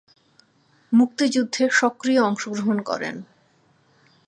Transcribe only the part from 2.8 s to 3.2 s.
করেন।